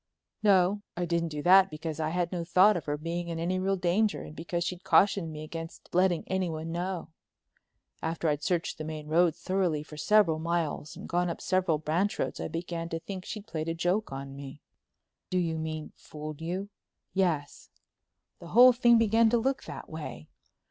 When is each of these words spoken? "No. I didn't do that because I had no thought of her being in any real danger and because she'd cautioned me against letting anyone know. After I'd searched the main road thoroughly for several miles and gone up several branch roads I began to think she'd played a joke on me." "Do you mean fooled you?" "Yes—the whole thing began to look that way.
"No. 0.41 0.81
I 0.97 1.05
didn't 1.05 1.29
do 1.29 1.43
that 1.43 1.69
because 1.69 1.99
I 1.99 2.09
had 2.09 2.31
no 2.31 2.43
thought 2.43 2.75
of 2.75 2.85
her 2.85 2.97
being 2.97 3.27
in 3.27 3.37
any 3.37 3.59
real 3.59 3.75
danger 3.75 4.23
and 4.23 4.35
because 4.35 4.63
she'd 4.63 4.83
cautioned 4.83 5.31
me 5.31 5.43
against 5.43 5.93
letting 5.93 6.23
anyone 6.27 6.71
know. 6.71 7.09
After 8.01 8.27
I'd 8.27 8.41
searched 8.41 8.79
the 8.79 8.83
main 8.83 9.05
road 9.07 9.35
thoroughly 9.35 9.83
for 9.83 9.97
several 9.97 10.39
miles 10.39 10.95
and 10.95 11.07
gone 11.07 11.29
up 11.29 11.39
several 11.39 11.77
branch 11.77 12.17
roads 12.17 12.39
I 12.39 12.47
began 12.47 12.89
to 12.89 12.99
think 12.99 13.25
she'd 13.25 13.45
played 13.45 13.69
a 13.69 13.75
joke 13.75 14.11
on 14.11 14.35
me." 14.35 14.63
"Do 15.29 15.37
you 15.37 15.59
mean 15.59 15.91
fooled 15.95 16.41
you?" 16.41 16.69
"Yes—the 17.13 18.47
whole 18.47 18.73
thing 18.73 18.97
began 18.97 19.29
to 19.29 19.37
look 19.37 19.65
that 19.65 19.87
way. 19.87 20.29